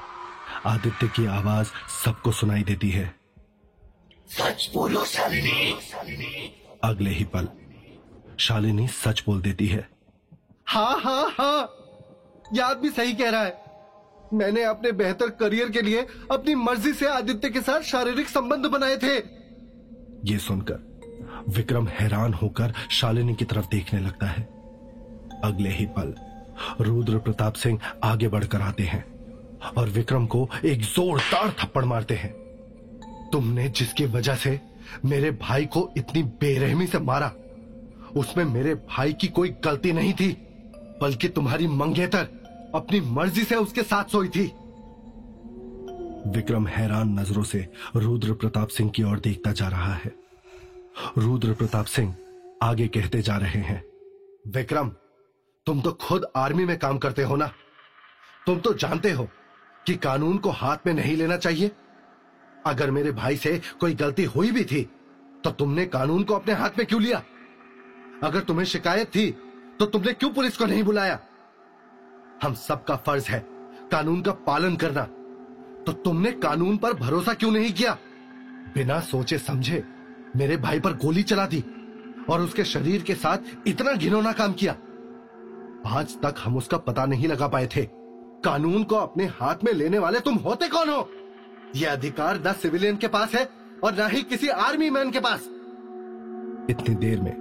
आदित्य 0.67 1.09
की 1.09 1.27
आवाज़ 1.27 1.67
सबको 2.05 2.33
सुनाई 2.33 2.63
देती 2.63 2.91
है। 2.91 3.15
सच 4.29 4.71
बोलो 4.75 5.05
शालिनी। 5.05 6.53
अगले 6.85 7.11
ही 7.11 7.25
पल 7.25 7.49
शालिनी 8.39 8.89
सच 8.89 9.23
बोल 9.27 9.43
देती 9.43 9.67
है। 9.67 9.89
हाँ 10.67 11.01
हाँ 11.01 11.31
हाँ। 11.31 11.71
याद 12.55 12.79
भी 12.79 12.91
सही 12.91 13.13
कह 13.13 13.31
रहा 13.31 13.45
है। 13.45 13.65
मैंने 14.35 14.63
अपने 14.65 14.93
बेहतर 14.93 15.31
करियर 15.31 15.71
के 15.71 15.83
लिए 15.83 16.07
अपनी 16.31 16.55
मर्ज़ी 16.55 16.93
से 16.93 17.07
आदित्य 17.07 17.51
के 17.51 17.61
साथ 17.61 17.81
शारीरिक 17.81 18.29
संबंध 18.29 18.67
बनाए 18.67 18.97
थे। 18.97 19.17
ये 20.33 20.39
सुनकर 20.39 20.91
विक्रम 21.49 21.89
हैरान 21.89 22.35
होकर 22.35 22.75
शालिनी 22.91 23.35
की 23.35 23.45
तरफ़ 23.45 23.67
देखने 23.67 24.01
लगता 24.01 24.27
है। 24.27 24.43
अगले 25.45 25.69
ही 25.69 25.87
पल 25.87 26.15
रुद्र 26.81 27.19
प्रताप 27.19 27.55
सिंह 27.55 27.81
आगे 28.05 28.29
बढ़कर 28.29 28.61
आते 28.61 28.83
हैं। 28.83 29.20
और 29.77 29.89
विक्रम 29.89 30.27
को 30.27 30.49
एक 30.65 30.81
जोरदार 30.81 31.55
थप्पड़ 31.61 31.85
मारते 31.85 32.15
हैं। 32.15 32.33
तुमने 33.33 33.69
जिसकी 33.69 34.07
वजह 34.07 34.35
से 34.35 34.59
मेरे 35.05 35.31
भाई 35.31 35.67
को 35.67 35.89
इतनी 35.97 36.23
बेरहमी 36.41 36.87
से 36.87 36.99
मारा, 36.99 37.33
उसमें 38.17 38.45
मेरे 38.45 38.75
भाई 38.75 39.13
की 39.13 39.29
कोई 39.29 39.49
गलती 39.65 39.93
नहीं 39.93 40.13
थी, 40.13 40.33
बल्कि 41.03 41.29
तुम्हारी 41.29 41.67
मंगेतर 41.67 42.29
अपनी 42.75 43.01
मर्ज़ी 43.01 43.45
से 43.45 43.57
उसके 43.57 43.83
साथ 43.83 44.05
सोई 44.05 44.29
थी। 44.29 44.45
विक्रम 46.27 46.67
हैरान 46.67 47.19
नज़रों 47.19 47.43
से 47.43 47.67
रुद्र 47.97 48.33
प्रताप 48.33 48.69
सिंह 48.69 48.91
की 48.91 49.03
ओर 49.03 49.19
देखता 49.19 49.53
जा 49.53 49.69
रहा 49.69 49.95
है। 49.95 50.13
रुद्र 51.19 51.53
प्रताप 51.53 51.85
सिंह 51.85 52.15
आगे 52.63 52.87
कहते 52.89 53.23
जा 53.23 53.37
रहे 53.37 53.61
हैं, 53.61 53.83
विक्रम, 54.49 54.89
तुम 55.67 55.81
तो 55.81 55.93
खुद 55.93 56.27
आर्मी 56.37 56.65
में 56.65 56.79
काम 56.79 56.99
करते 56.99 57.23
हो 57.23 57.37
ना? 57.37 57.51
तुम 58.47 58.59
तो 58.59 58.73
जानते 58.75 59.11
हो 59.11 59.29
कि 59.87 59.95
कानून 59.97 60.39
को 60.39 60.51
हाथ 60.51 60.77
में 60.87 60.93
नहीं 60.95 61.17
लेना 61.17 61.37
चाहिए। 61.37 61.71
अगर 62.67 62.91
मेरे 62.91 63.13
भाई 63.13 63.37
से 63.37 63.61
कोई 63.81 63.95
गलती 63.95 64.25
हुई 64.25 64.51
भी 64.51 64.65
थी 64.65 64.83
तो 65.45 65.51
तुमने 65.51 65.87
कानून 65.87 66.23
को 66.23 66.35
अपने 66.35 66.53
हाथ 66.53 66.71
में 66.79 66.87
क्यों 66.87 67.01
लिया? 67.03 67.23
अगर 68.23 68.41
तुम्हें 68.41 68.65
शिकायत 68.67 69.09
थी 69.09 69.31
तो 69.79 69.87
तुमने 69.87 70.13
क्यों 70.13 70.31
पुलिस 70.31 70.57
को 70.57 70.67
नहीं 70.67 70.83
बुलाया? 70.83 71.19
हम 72.43 72.55
सबका 72.55 72.97
फ़र्ज़ 72.97 73.29
है 73.29 73.45
कानून 73.93 74.21
का 74.23 74.33
पालन 74.47 74.77
करना। 74.77 75.03
तो 75.87 75.93
तुमने 75.95 76.33
कानून 76.33 76.77
पर 76.77 76.93
भरोसा 76.93 77.35
क्यों 77.35 77.51
नहीं 77.51 77.73
किया? 77.73 77.97
बिना 78.75 79.01
सोचे 79.01 79.39
समझे 79.39 79.83
मेरे 80.37 80.57
भाई 80.57 80.81
पर 80.81 80.93
गोली 80.97 81.23
चला 81.23 81.47
दी 81.47 81.65
और 82.31 82.41
उसके 82.41 82.65
शरीर 82.65 83.03
के 83.03 83.15
साथ 83.15 83.39
इतना 83.67 83.93
घिनौना 83.93 84.33
काम 84.33 84.53
किया। 84.53 84.73
आज 85.89 86.17
तक 86.23 86.35
हम 86.39 86.57
उसका 86.57 86.79
पता 86.79 87.07
नहीं 87.07 87.29
लगा 87.29 87.49
पाए 87.49 87.67
थे। 87.67 87.89
कानून 88.45 88.85
को 88.85 88.97
अपने 88.97 89.25
हाथ 89.25 89.65
में 89.65 89.73
लेने 89.73 89.99
वाले 89.99 90.21
तुम 90.21 90.35
होते 90.35 90.69
कौन 90.69 90.89
हो? 90.89 91.09
यह 91.77 91.93
अधिकार 91.93 92.43
न 92.47 92.53
सिविलियन 92.53 92.97
के 92.97 93.09
पास 93.09 93.35
है 93.35 93.49
और 93.85 93.99
न 94.01 94.11
ही 94.11 94.23
किसी 94.23 94.49
आर्मी 94.49 94.91
मैन 94.91 95.11
के 95.11 95.21
पास। 95.21 95.49
इतनी 96.71 96.95
देर 96.95 97.21
में 97.21 97.35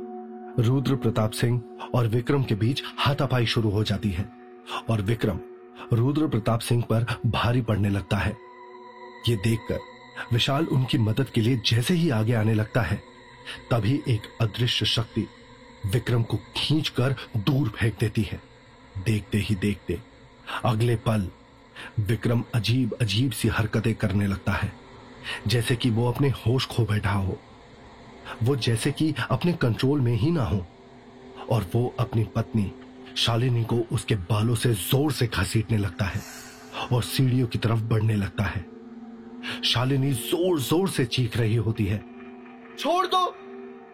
रुद्र 0.59 0.95
प्रताप 0.95 1.31
सिंह 1.31 1.61
और 1.95 2.07
विक्रम 2.07 2.43
के 2.43 2.55
बीच 2.55 2.83
हाथापाई 2.97 3.45
शुरू 3.45 3.69
हो 3.69 3.83
जाती 3.83 4.09
है 4.09 4.29
और 4.89 5.01
विक्रम 5.01 5.39
रुद्र 5.93 6.27
प्रताप 6.27 6.59
सिंह 6.59 6.83
पर 6.83 7.05
भारी 7.25 7.61
पड़ने 7.61 7.89
लगता 7.89 8.17
है। 8.17 8.35
ये 9.29 9.35
देखकर 9.35 9.79
विशाल 10.33 10.65
उनकी 10.65 10.97
मदद 10.97 11.29
के 11.29 11.41
लिए 11.41 11.61
जैसे 11.65 11.93
ही 11.93 12.09
आगे 12.09 12.33
आने 12.33 12.53
लगता 12.53 12.81
है, 12.81 13.01
तभी 13.71 14.01
एक 14.07 14.21
अदृश्य 14.41 14.85
शक्ति 14.85 15.27
विक्रम 15.93 16.23
को 16.23 16.37
खींचकर 16.57 17.15
दूर 17.37 17.69
फेंक 17.69 17.97
देती 17.99 18.21
है। 18.21 18.41
देखते 19.05 19.37
ही 19.37 19.55
देखते 19.55 19.99
अगले 20.65 20.95
पल 20.95 21.29
विक्रम 21.99 22.43
अजीब 22.55 22.97
अजीब 23.01 23.31
सी 23.31 23.47
हरकतें 23.47 23.95
करने 23.95 24.27
लगता 24.27 24.51
है। 24.51 24.73
जैसे 25.47 25.75
कि 25.75 25.89
वो 25.89 26.11
अपने 26.11 26.29
होश 26.29 26.65
खो 26.65 26.83
बैठा 26.83 27.11
हो। 27.11 27.39
वो 28.43 28.55
जैसे 28.55 28.91
कि 28.91 29.15
अपने 29.31 29.53
कंट्रोल 29.53 30.01
में 30.01 30.13
ही 30.13 30.31
ना 30.31 30.43
हो। 30.43 30.65
और 31.49 31.71
वो 31.75 31.95
अपनी 31.99 32.23
पत्नी 32.23 32.71
शालिनी 33.17 33.63
को 33.63 33.75
उसके 33.91 34.15
बालों 34.15 34.55
से 34.55 34.73
ज़ोर 34.73 35.11
से 35.11 35.27
घसीटने 35.27 35.77
लगता 35.77 36.05
है 36.05 36.21
और 36.91 37.03
सीढ़ियों 37.03 37.47
की 37.47 37.57
तरफ़ 37.57 37.79
बढ़ने 37.79 38.15
लगता 38.15 38.43
है। 38.43 38.65
शालिनी 39.63 40.11
ज़ोर 40.11 40.59
ज़ोर 40.59 40.89
से 40.89 41.05
चीख 41.05 41.37
रही 41.37 41.55
होती 41.55 41.85
है। 41.85 42.05
छोड़ 42.79 43.07
दो! 43.07 43.35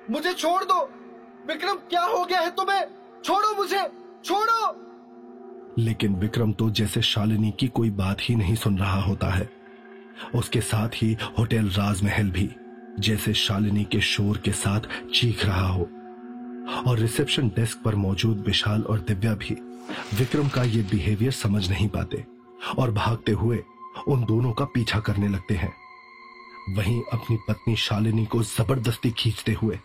मुझे 0.10 0.34
छोड़ 0.34 0.64
दो! 0.64 0.92
विक्रम, 1.48 1.76
क्या 1.76 2.02
हो 2.02 2.26
गया 2.26 2.40
है 2.40 2.50
तुम्हें? 2.50 2.86
छोड़ो 3.24 3.56
मुझे! 3.56 3.82
छोड़ो! 4.26 4.85
लेकिन 5.80 6.16
विक्रम 6.16 6.52
तो 6.54 6.70
जैसे 6.70 7.02
शालिनी 7.02 7.52
की 7.52 7.68
कोई 7.68 7.90
बात 7.90 8.18
ही 8.22 8.36
नहीं 8.36 8.56
सुन 8.56 8.78
रहा 8.78 9.02
होता 9.02 9.30
है। 9.30 9.50
उसके 10.36 10.62
साथ 10.62 10.90
ही 10.96 11.18
होटल 11.38 11.70
राजमहल 11.70 12.30
भी, 12.30 12.50
जैसे 13.00 13.34
शालिनी 13.34 13.84
के 13.84 14.02
शोर 14.02 14.38
के 14.38 14.52
साथ 14.52 14.82
चीख 15.14 15.46
रहा 15.46 15.68
हो। 15.68 15.90
और 16.88 17.00
रिसेप्शन 17.00 17.48
डेस्क 17.48 17.82
पर 17.86 17.96
मौजूद 17.96 18.44
विशाल 18.48 18.82
और 18.82 19.00
दिव्या 19.00 19.34
भी, 19.34 19.56
विक्रम 20.20 20.48
का 20.48 20.64
ये 20.64 20.82
बिहेवियर 20.82 21.32
समझ 21.32 21.70
नहीं 21.70 21.88
पाते 21.88 22.24
और 22.78 22.92
भागते 22.92 23.32
हुए 23.32 23.64
उन 24.08 24.24
दोनों 24.26 24.52
का 24.52 24.66
पीछा 24.66 25.00
करने 25.00 25.28
लगते 25.28 25.56
हैं। 25.56 25.74
वहीं 26.78 27.02
अपनी 27.14 27.38
पत्नी 27.50 27.76
शालिनी 27.76 28.26
को 28.26 28.42
ज़बरदस्ती 28.44 29.12
खींचते 29.12 29.54
हुए, 29.54 29.80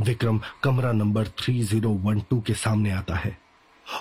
विक्रम 0.00 0.40
कमरा 0.62 0.92
नंबर 0.92 1.26
3012 1.38 2.42
के 2.46 2.54
सामने 2.54 2.90
आता 2.90 3.14
है 3.14 3.38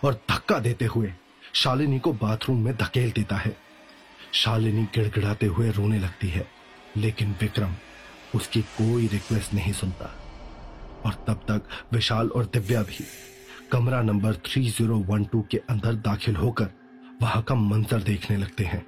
और 0.03 0.13
धक्का 0.31 0.59
देते 0.59 0.85
हुए 0.85 1.13
शालिनी 1.57 1.99
को 1.99 2.11
बाथरूम 2.13 2.63
में 2.63 2.75
धकेल 2.77 3.11
देता 3.11 3.35
है। 3.35 3.55
शालिनी 4.33 4.83
गिड़गिड़ाते 4.95 5.45
हुए 5.45 5.69
रोने 5.71 5.99
लगती 5.99 6.27
है, 6.27 6.45
लेकिन 6.97 7.31
विक्रम 7.41 7.73
उसकी 8.35 8.61
कोई 8.61 9.07
रिक्वेस्ट 9.07 9.53
नहीं 9.53 9.73
सुनता। 9.73 10.13
और 11.05 11.13
तब 11.27 11.45
तक 11.49 11.69
विशाल 11.93 12.27
और 12.27 12.45
दिव्या 12.45 12.81
भी 12.81 13.05
कमरा 13.71 14.01
नंबर 14.01 14.35
3012 14.45 15.43
के 15.51 15.57
अंदर 15.69 15.95
दाखिल 15.95 16.35
होकर 16.35 16.69
वहाँ 17.21 17.43
का 17.43 17.55
मंजर 17.55 18.01
देखने 18.03 18.37
लगते 18.37 18.63
हैं, 18.63 18.85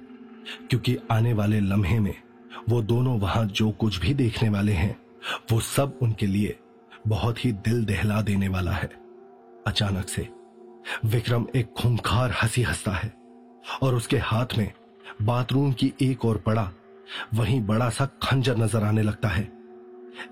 क्योंकि 0.70 0.96
आने 1.12 1.32
वाले 1.32 1.60
लम्हे 1.60 2.00
में 2.00 2.14
वो 2.68 2.82
दोनों 2.82 3.18
वहाँ 3.20 3.44
जो 3.46 3.70
कुछ 3.70 3.98
भी 3.98 4.14
देखने 4.14 4.48
वाले 4.48 4.72
हैं, 4.72 4.96
वो 5.52 5.60
सब 5.60 5.98
उनके 6.02 6.26
लिए 6.26 6.58
बहुत 7.06 7.44
ही 7.44 7.52
दिल 7.52 7.84
दहला 7.84 8.20
देने 8.22 8.48
वाला 8.48 8.72
है। 8.72 8.90
अचानक 9.66 10.08
से 10.08 10.28
विक्रम 11.04 11.46
एक 11.56 11.72
खूंखार 11.72 12.34
हँसी 12.42 12.62
हंसता 12.62 12.92
है 12.92 13.12
और 13.82 13.94
उसके 13.94 14.18
हाथ 14.18 14.56
में 14.58 14.72
बाथरूम 15.22 15.72
की 15.72 15.92
एक 16.02 16.24
और 16.24 16.42
बड़ा 16.46 16.70
वहीं 17.34 17.60
बड़ा 17.60 17.88
सा 17.90 18.06
खंजर 18.22 18.56
नज़र 18.56 18.84
आने 18.84 19.02
लगता 19.02 19.28
है। 19.28 19.50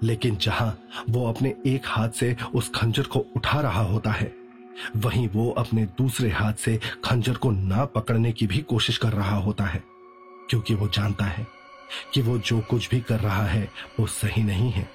लेकिन 0.02 0.36
जहाँ 0.36 0.78
वो 1.10 1.28
अपने 1.28 1.54
एक 1.66 1.82
हाथ 1.84 2.10
से 2.10 2.36
उस 2.54 2.70
खंजर 2.74 3.02
को 3.02 3.18
उठा 3.36 3.60
रहा 3.60 3.82
होता 3.82 4.10
है, 4.10 4.32
वहीं 4.96 5.28
वो 5.28 5.50
अपने 5.50 5.84
दूसरे 5.98 6.30
हाथ 6.30 6.54
से 6.54 6.78
खंजर 7.04 7.34
को 7.34 7.50
ना 7.50 7.84
पकड़ने 7.84 8.32
की 8.32 8.46
भी 8.46 8.58
कोशिश 8.58 8.98
कर 8.98 9.12
रहा 9.12 9.36
होता 9.36 9.64
है, 9.64 9.82
क्योंकि 10.50 10.74
वो 10.74 10.88
जानता 10.88 11.24
है 11.24 11.46
कि 12.14 12.22
वो 12.22 12.38
जो 12.38 12.60
कुछ 12.60 12.88
भी 12.90 13.00
कर 13.00 13.20
रहा 13.20 13.44
है, 13.44 13.68
वो 14.00 14.06
सही 14.06 14.42
नहीं 14.42 14.70
है। 14.70 14.88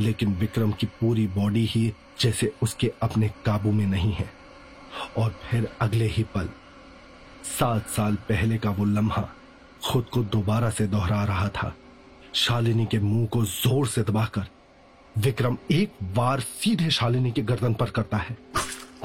लेकिन 0.00 0.34
विक्रम 0.34 0.72
की 0.72 0.86
पूरी 1.00 1.26
बॉडी 1.26 1.64
ही 1.66 1.92
जैसे 2.20 2.52
उसके 2.62 2.92
अपने 3.02 3.28
काबू 3.46 3.72
में 3.72 3.86
नहीं 3.86 4.12
है। 4.12 4.39
और 5.16 5.34
फिर 5.42 5.68
अगले 5.80 6.06
ही 6.06 6.22
पल, 6.34 6.48
सात 7.48 7.88
साल 7.88 8.14
पहले 8.28 8.58
का 8.58 8.70
वो 8.70 8.84
लम्हा 8.84 9.28
खुद 9.84 10.04
को 10.04 10.22
दोबारा 10.24 10.70
से 10.70 10.86
दोहरा 10.86 11.22
रहा 11.24 11.48
था। 11.48 11.74
शालिनी 12.34 12.86
के 12.86 12.98
मुँह 12.98 13.26
को 13.26 13.44
ज़ोर 13.44 13.86
से 13.86 14.02
दबाकर, 14.02 14.46
विक्रम 15.16 15.56
एक 15.70 15.92
बार 16.14 16.40
सीधे 16.40 16.90
शालिनी 16.90 17.30
के 17.30 17.42
गर्दन 17.42 17.74
पर 17.74 17.90
करता 17.90 18.16
है। 18.16 18.36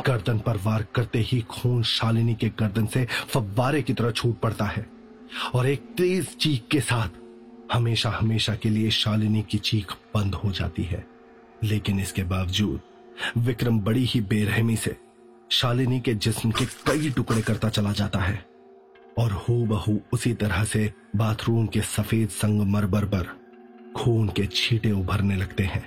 गर्दन 0.05 0.39
पर 0.39 0.57
वार 0.57 0.85
करते 0.95 1.19
ही 1.21 1.39
खून 1.41 1.83
शालिनी 1.83 2.33
के 2.35 2.49
गर्दन 2.59 2.85
से 2.85 3.05
फव्वारे 3.05 3.81
की 3.81 3.93
तरह 3.93 4.11
छूट 4.11 4.39
पड़ता 4.39 4.65
है। 4.65 4.85
और 5.55 5.67
एक 5.67 5.85
तेज 5.97 6.35
चीख 6.37 6.67
के 6.71 6.79
साथ 6.81 7.09
हमेशा 7.73 8.09
हमेशा 8.09 8.55
के 8.55 8.69
लिए 8.69 8.89
शालिनी 8.91 9.41
की 9.41 9.57
चीख 9.59 9.91
बंद 10.15 10.35
हो 10.35 10.51
जाती 10.51 10.83
है। 10.83 11.05
लेकिन 11.63 11.99
इसके 11.99 12.23
बावजूद 12.25 12.79
विक्रम 13.37 13.79
बड़ी 13.79 14.05
ही 14.05 14.21
बेरहमी 14.23 14.75
से 14.75 14.95
शालिनी 15.51 15.99
के 15.99 16.13
जिस्म 16.13 16.51
के 16.51 16.65
कई 16.65 17.09
टुकड़े 17.09 17.41
करता 17.41 17.69
चला 17.69 17.91
जाता 17.91 18.19
है 18.19 18.45
और 19.17 19.31
हो 19.31 19.65
बहू 19.65 19.99
उसी 20.13 20.33
तरह 20.33 20.63
से 20.63 20.93
बाथरूम 21.15 21.67
के 21.67 21.81
सफ़ेद 21.81 22.29
संगमरबर 22.29 23.05
पर 23.05 23.27
खून 23.97 24.29
के 24.29 24.45
छींटे 24.45 24.91
उभरने 24.91 25.35
लगते 25.35 25.63
हैं। 25.63 25.83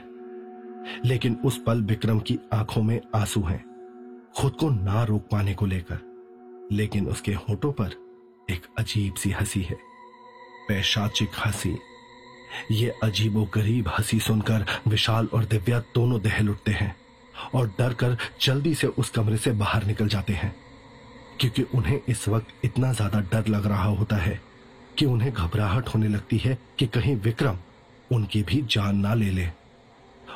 लेकिन 1.04 1.38
उस 1.44 1.62
पल 1.66 1.82
विक्रम 1.82 2.20
की 2.20 2.38
आँखों 2.52 2.82
में 2.82 3.00
आँसू 3.14 3.42
हैं, 3.42 3.64
खुद 4.36 4.52
को 4.52 4.70
ना 4.70 5.04
रोक 5.04 5.28
पाने 5.32 5.54
को 5.54 5.66
लेकर। 5.66 5.98
लेकिन 6.72 7.06
उसके 7.06 7.32
होठों 7.32 7.72
पर 7.72 7.90
एक 8.50 8.66
अजीब 8.78 9.14
सी 9.14 9.30
हँसी 9.30 9.62
है, 9.62 9.76
पैशाचिक 10.68 11.30
हँसी। 11.46 11.76
ये 12.72 12.92
अजीबो 13.02 13.44
गरीब 13.54 13.88
हँसी 13.88 14.20
सुनकर 14.20 14.66
विशाल 14.88 15.28
और 15.34 15.44
दिव्या 15.44 15.78
दोनों 15.94 16.20
दहल 16.20 16.48
उठते 16.48 16.72
हैं। 16.72 16.96
और 17.54 17.68
डर 17.78 17.92
कर 17.94 18.16
जल्दी 18.42 18.74
से 18.74 18.86
उस 18.86 19.10
कमरे 19.10 19.36
से 19.36 19.52
बाहर 19.54 19.84
निकल 19.84 20.08
जाते 20.08 20.32
हैं, 20.32 20.54
क्योंकि 21.40 21.62
उन्हें 21.74 22.00
इस 22.08 22.28
वक्त 22.28 22.64
इतना 22.64 22.92
ज़्यादा 22.92 23.20
डर 23.32 23.48
लग 23.48 23.66
रहा 23.66 23.84
होता 23.86 24.16
है 24.16 24.40
कि 24.98 25.04
उन्हें 25.06 25.32
घबराहट 25.32 25.88
होने 25.88 26.08
लगती 26.08 26.38
है 26.38 26.58
कि 26.78 26.86
कहीं 26.88 27.16
विक्रम 27.18 27.58
उनकी 28.10 28.42
भी 28.42 28.64
जान 28.70 28.96
ना 28.96 29.14
ले 29.14 29.30
ले। 29.30 29.48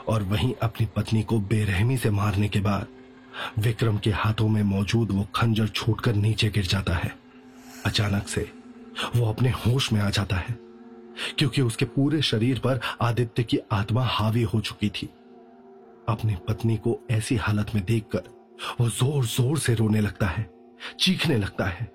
और 0.09 0.23
वहीं 0.25 0.52
अपनी 0.62 0.87
पत्नी 0.97 1.23
को 1.23 1.38
बेरहमी 1.40 1.97
से 1.97 2.11
मारने 2.12 2.49
के 2.49 2.61
बाद 2.61 2.87
विक्रम 3.59 3.99
के 3.99 4.11
हाथों 4.12 4.49
में 4.49 4.62
मौजूद 4.64 5.11
वो 5.11 5.26
खंजर 5.35 5.68
छूटकर 5.68 6.14
नीचे 6.16 6.49
गिर 6.50 6.66
जाता 6.66 6.94
है। 6.94 7.14
अचानक 7.87 8.28
से 8.28 8.50
वो 9.16 9.26
अपने 9.26 9.50
होश 9.56 9.92
में 9.92 10.00
आ 10.00 10.11
जाता 10.11 10.37
है, 10.37 10.56
क्योंकि 11.38 11.62
उसके 11.62 11.85
पूरे 11.87 12.21
शरीर 12.23 12.59
पर 12.59 12.80
आदित्य 13.02 13.42
की 13.42 13.59
आत्मा 13.73 14.04
हावी 14.06 14.42
हो 14.44 14.61
चुकी 14.61 14.88
थी। 14.90 15.09
अपनी 16.09 16.35
पत्नी 16.49 16.76
को 16.76 16.99
ऐसी 17.11 17.37
हालत 17.37 17.75
में 17.75 17.85
देखकर 17.85 18.30
वो 18.80 18.88
ज़ोर 18.90 19.25
ज़ोर 19.26 19.59
से 19.59 19.75
रोने 19.75 20.00
लगता 20.00 20.26
है, 20.26 20.49
चीखने 21.00 21.37
लगता 21.37 21.64
है 21.66 21.90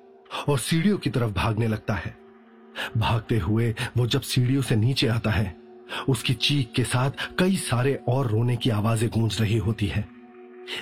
और 0.49 0.59
सीढ़ियों 0.59 0.97
की 0.97 1.09
तरफ़ 1.09 1.31
भागने 1.33 1.67
लगता 1.67 1.93
है। 1.95 2.15
भागते 2.97 3.37
हुए 3.37 3.73
वो 3.97 4.05
जब 4.07 4.21
सीढ़ियों 4.21 4.61
से 4.61 4.75
नीचे 4.75 5.07
आता 5.07 5.31
है, 5.31 5.55
उसकी 6.09 6.33
चीख 6.35 6.71
के 6.75 6.83
साथ 6.83 7.11
कई 7.39 7.55
सारे 7.57 7.93
और 8.09 8.27
रोने 8.27 8.55
की 8.55 8.69
आवाज़ें 8.69 9.09
गूंज 9.09 9.39
रही 9.41 9.57
होती 9.57 9.87
है। 9.87 10.05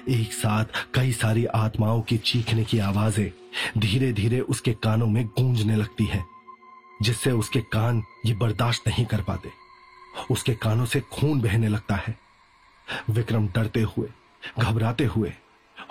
एक 0.09 0.33
साथ 0.33 0.65
कई 0.93 1.11
सारी 1.13 1.45
आत्माओं 1.45 2.01
की 2.01 2.17
चीखने 2.17 2.63
की 2.63 2.79
आवाज़ें 2.79 3.31
धीरे 3.77 4.11
धीरे 4.13 4.39
उसके 4.41 4.73
कानों 4.83 5.07
में 5.07 5.25
गूंजने 5.29 5.75
लगती 5.75 6.05
है, 6.05 6.23
जिससे 7.01 7.31
उसके 7.33 7.59
कान 7.73 8.03
ये 8.25 8.33
बर्दाश्त 8.35 8.87
नहीं 8.87 9.05
कर 9.05 9.21
पाते। 9.21 9.49
उसके 10.31 10.53
कानों 10.55 10.85
से 10.85 10.99
खून 11.11 11.41
बहने 11.41 11.67
लगता 11.67 11.95
है। 11.97 12.17
विक्रम 13.09 13.47
डरते 13.47 13.81
हुए, 13.81 14.09
घबराते 14.59 15.05
हुए 15.05 15.33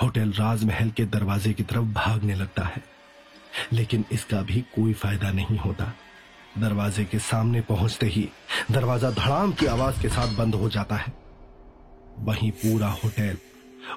होटल 0.02 0.32
राजमहल 0.32 0.90
के 0.90 1.04
दरवाजे 1.04 1.52
की 1.52 1.62
तरफ़ 1.62 1.84
भागने 1.84 2.34
लगता 2.34 2.64
है। 2.64 2.84
लेकिन 3.72 4.04
इसका 4.12 4.42
भी 4.42 4.60
कोई 4.60 4.92
फ़ायदा 4.92 5.30
नहीं 5.30 5.58
होता। 5.58 5.92
दरवाजे 6.58 7.04
के 7.04 7.18
सामने 7.18 7.60
पहुँचते 7.60 8.06
ही 8.06 8.28
दरवाज़ा 8.70 9.10
धड़ाम 9.10 9.52
की 9.52 9.66
आवाज़ 9.66 10.02
के 10.02 10.08
साथ 10.08 10.36
बंद 10.36 10.54
हो 10.54 10.68
जाता 10.68 10.96
है। 10.96 11.12
वहीं 12.18 12.50
पूरा 12.50 12.88
होटल 12.88 13.36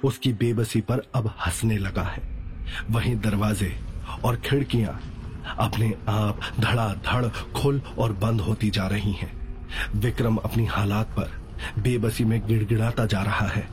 उसकी 0.03 0.33
बेबसी 0.33 0.81
पर 0.81 1.01
अब 1.15 1.35
हंसने 1.45 1.77
लगा 1.77 2.03
है। 2.03 2.21
वहीं 2.91 3.15
दरवाजे 3.19 3.79
और 4.23 4.35
खिड़कियाँ 4.35 5.01
अपने 5.57 5.93
आप 6.09 6.39
धड़ाधड़ 6.59 7.27
खुल 7.53 7.81
और 7.97 8.13
बंद 8.13 8.41
होती 8.41 8.69
जा 8.69 8.87
रही 8.87 9.11
हैं। 9.11 9.31
विक्रम 9.95 10.37
अपनी 10.37 10.65
हालात 10.65 11.07
पर 11.07 11.46
बेबसी 11.79 12.25
में 12.25 12.39
गिड़गिड़ाता 12.47 13.05
जा 13.05 13.21
रहा 13.21 13.47
है। 13.47 13.67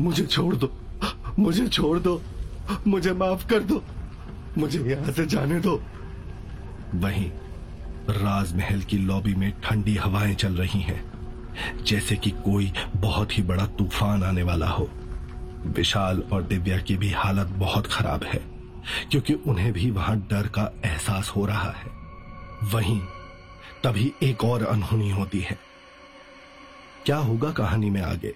मुझे 0.00 0.26
छोड़ 0.26 0.54
दो। 0.56 0.72
मुझे 1.38 1.66
छोड़ 1.68 1.98
दो। 1.98 2.20
मुझे 2.86 3.12
माफ़ 3.12 3.46
कर 3.46 3.60
दो। 3.60 3.82
मुझे 4.58 4.80
यहाँ 4.80 5.12
से 5.12 5.26
जाने 5.26 5.60
दो। 5.60 5.82
वहीं 6.94 7.30
राजमहल 8.10 8.80
की 8.80 8.98
लॉबी 8.98 9.34
में 9.34 9.52
ठंडी 9.60 9.94
हवाएँ 9.96 10.34
चल 10.34 10.54
रही 10.54 10.80
हैं, 10.80 11.02
जैसे 11.84 12.16
कि 12.16 12.30
कोई 12.30 12.72
बहुत 12.96 13.38
ही 13.38 13.42
बड़ा 13.42 13.66
तूफ़ान 13.66 14.22
आने 14.24 14.42
वाला 14.42 14.68
हो। 14.68 14.88
विशाल 15.66 16.22
और 16.32 16.42
दिव्या 16.42 16.78
की 16.78 16.96
भी 16.96 17.10
हालत 17.10 17.46
बहुत 17.46 17.86
खराब 17.86 18.24
है, 18.24 18.40
क्योंकि 19.10 19.34
उन्हें 19.34 19.72
भी 19.72 19.90
वहाँ 19.90 20.16
डर 20.30 20.46
का 20.46 20.70
एहसास 20.84 21.28
हो 21.28 21.44
रहा 21.46 21.70
है। 21.70 21.90
वहीं 22.72 23.00
तभी 23.84 24.12
एक 24.22 24.44
और 24.44 24.64
अनहोनी 24.64 25.10
होती 25.10 25.40
है। 25.40 25.58
क्या 27.06 27.16
होगा 27.16 27.52
कहानी 27.52 27.90
में 27.90 28.02
आगे? 28.02 28.34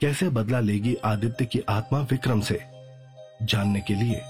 कैसे 0.00 0.28
बदला 0.28 0.60
लेगी 0.60 0.94
आदित्य 0.94 1.44
की 1.44 1.60
आत्मा 1.68 2.00
विक्रम 2.00 2.40
से? 2.40 2.60
जानने 3.42 3.80
के 3.80 3.94
लिए 3.94 4.20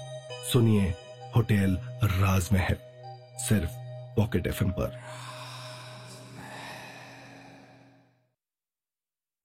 सुनिए 0.53 0.93
होटल 1.35 1.79
राजमहल, 2.03 2.75
सिर्फ़ 3.37 3.71
पॉकेट 4.15 4.47
एफएम 4.47 4.71
पर। 4.71 4.99